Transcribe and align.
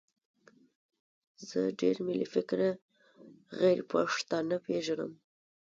زه 1.47 1.59
ډېر 1.81 1.95
ملي 2.07 2.27
فکره 2.33 2.69
غیرپښتانه 3.59 4.57
پېژنم. 4.65 5.11